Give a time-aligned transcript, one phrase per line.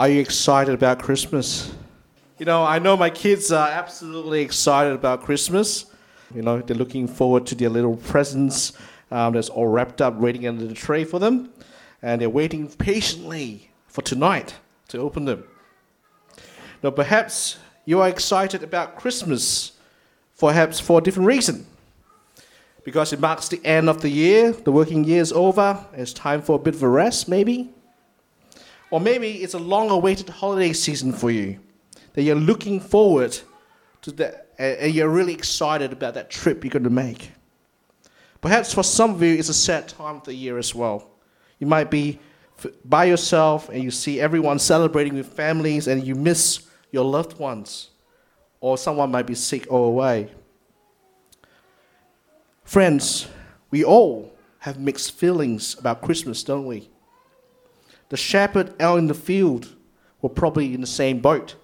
[0.00, 1.74] Are you excited about Christmas?
[2.38, 5.84] You know, I know my kids are absolutely excited about Christmas.
[6.34, 8.72] You know, they're looking forward to their little presents
[9.10, 11.52] um, that's all wrapped up, waiting under the tray for them.
[12.00, 14.54] And they're waiting patiently for tonight
[14.88, 15.44] to open them.
[16.82, 19.72] Now, perhaps you are excited about Christmas,
[20.38, 21.66] perhaps for a different reason.
[22.84, 26.40] Because it marks the end of the year, the working year is over, it's time
[26.40, 27.74] for a bit of a rest, maybe.
[28.90, 31.60] Or maybe it's a long awaited holiday season for you
[32.14, 33.38] that you're looking forward
[34.02, 37.30] to that and you're really excited about that trip you're going to make.
[38.40, 41.10] Perhaps for some of you, it's a sad time of the year as well.
[41.58, 42.18] You might be
[42.84, 47.90] by yourself and you see everyone celebrating with families and you miss your loved ones,
[48.60, 50.30] or someone might be sick or away.
[52.64, 53.28] Friends,
[53.70, 56.89] we all have mixed feelings about Christmas, don't we?
[58.10, 59.74] The shepherd out in the field
[60.20, 61.54] were probably in the same boat.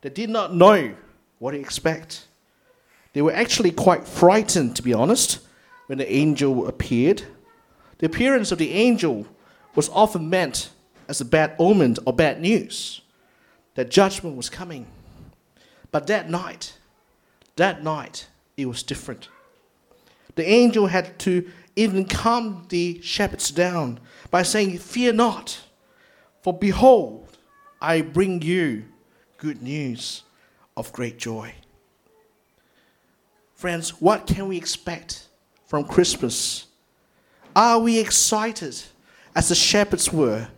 [0.00, 0.94] They did not know
[1.38, 2.26] what to expect.
[3.12, 5.40] They were actually quite frightened, to be honest,
[5.86, 7.24] when the angel appeared.
[7.98, 9.26] The appearance of the angel
[9.74, 10.70] was often meant
[11.08, 13.02] as a bad omen or bad news
[13.74, 14.86] that judgment was coming.
[15.90, 16.78] But that night,
[17.56, 19.28] that night, it was different.
[20.36, 25.60] The angel had to even calm the shepherds down by saying, Fear not,
[26.42, 27.26] for behold,
[27.80, 28.84] I bring you
[29.38, 30.24] good news
[30.76, 31.54] of great joy.
[33.54, 35.28] Friends, what can we expect
[35.66, 36.66] from Christmas?
[37.54, 38.76] Are we excited
[39.34, 40.48] as the shepherds were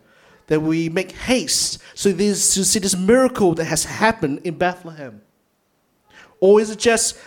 [0.47, 5.21] that we make haste so this, to see this miracle that has happened in Bethlehem?
[6.39, 7.17] Or is it just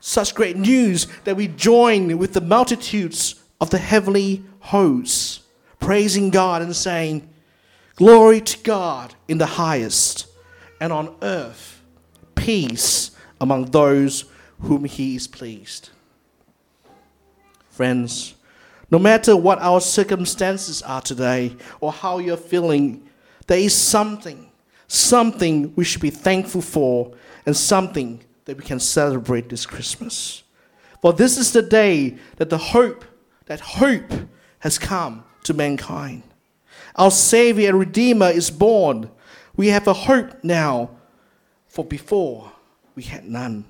[0.00, 5.40] such great news that we join with the multitudes of the heavenly hosts,
[5.80, 7.28] praising God and saying,
[7.98, 10.28] Glory to God in the highest,
[10.80, 11.82] and on earth,
[12.36, 13.10] peace
[13.40, 14.24] among those
[14.60, 15.90] whom He is pleased.
[17.70, 18.36] Friends,
[18.88, 23.02] no matter what our circumstances are today or how you're feeling,
[23.48, 24.48] there is something,
[24.86, 27.12] something we should be thankful for,
[27.46, 30.44] and something that we can celebrate this Christmas.
[31.02, 33.04] For this is the day that the hope,
[33.46, 34.12] that hope
[34.60, 36.22] has come to mankind.
[36.98, 39.08] Our Savior and Redeemer is born.
[39.56, 40.90] We have a hope now,
[41.68, 42.50] for before
[42.96, 43.64] we had none.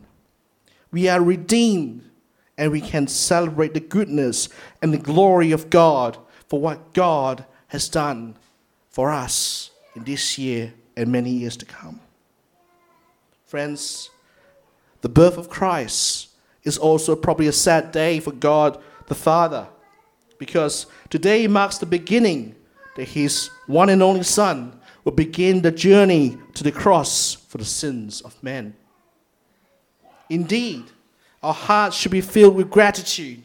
[0.90, 2.08] We are redeemed,
[2.56, 4.48] and we can celebrate the goodness
[4.80, 6.16] and the glory of God
[6.48, 8.34] for what God has done
[8.88, 12.00] for us in this year and many years to come.
[13.44, 14.08] Friends,
[15.02, 16.30] the birth of Christ
[16.64, 19.68] is also probably a sad day for God the Father
[20.38, 22.54] because today marks the beginning
[22.98, 27.64] that his one and only Son will begin the journey to the cross for the
[27.64, 28.74] sins of men.
[30.28, 30.82] Indeed,
[31.40, 33.44] our hearts should be filled with gratitude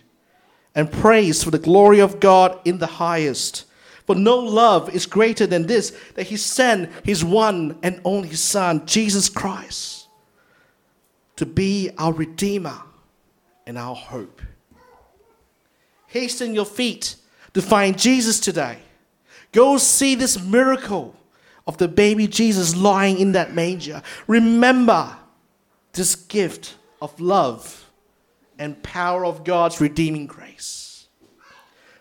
[0.74, 3.66] and praise for the glory of God in the highest.
[4.08, 8.88] For no love is greater than this, that He sent His one and only Son,
[8.88, 10.08] Jesus Christ,
[11.36, 12.81] to be our Redeemer
[13.68, 14.42] and our hope.
[16.08, 17.18] Hasten your feet
[17.53, 18.80] to find Jesus today.
[19.53, 21.16] Go see this miracle
[21.66, 24.02] of the baby Jesus lying in that manger.
[24.28, 25.16] Remember
[25.94, 27.90] this gift of love
[28.59, 31.08] and power of God's redeeming grace.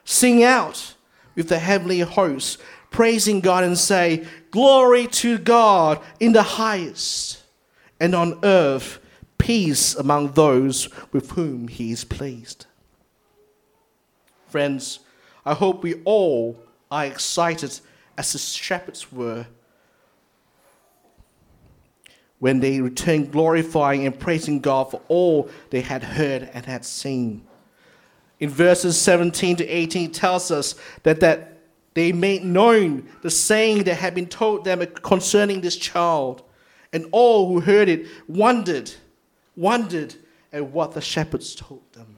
[0.04, 0.94] Sing out
[1.34, 2.58] with the heavenly hosts,
[2.90, 7.42] praising God and say, Glory to God in the highest,
[8.00, 8.98] and on earth
[9.38, 12.66] peace among those with whom he is pleased.
[14.48, 15.00] Friends,
[15.44, 16.56] I hope we all
[16.92, 17.80] are excited
[18.18, 19.46] as the shepherds were
[22.38, 27.46] when they returned glorifying and praising God for all they had heard and had seen.
[28.40, 31.60] In verses 17 to 18 it tells us that, that
[31.94, 36.42] they made known the saying that had been told them concerning this child.
[36.92, 38.92] And all who heard it wondered,
[39.56, 40.14] wondered
[40.52, 42.16] at what the shepherds told them.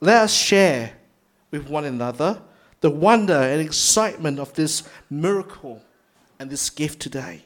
[0.00, 0.94] Let us share
[1.52, 2.42] with one another
[2.84, 5.80] the wonder and excitement of this miracle
[6.38, 7.40] and this gift today.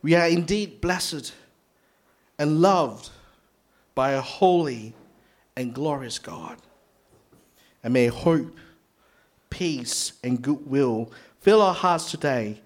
[0.00, 1.34] We are indeed blessed
[2.38, 3.10] and loved
[3.94, 4.94] by a holy
[5.58, 6.56] and glorious God.
[7.82, 8.56] And may hope,
[9.50, 11.12] peace, and goodwill
[11.42, 12.62] fill our hearts today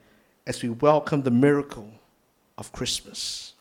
[0.47, 1.91] as we welcome the miracle
[2.57, 3.55] of Christmas.